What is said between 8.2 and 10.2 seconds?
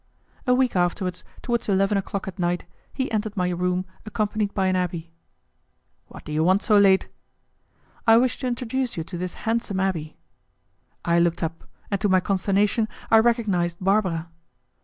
to introduce you to this handsome abbé."